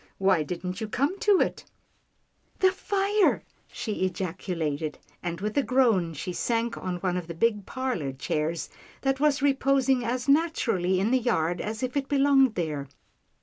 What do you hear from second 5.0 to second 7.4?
and with a groan, she sank on one of the